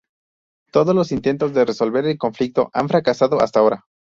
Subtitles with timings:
[0.71, 3.85] Todos los intentos de resolver el conflicto han fracasado hasta ahora.